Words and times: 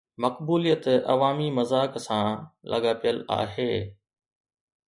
مقبوليت 0.23 0.83
عوامي 1.11 1.49
مذاق 1.57 1.91
سان 2.07 2.31
لاڳاپيل 2.73 3.17
آهي. 3.39 3.71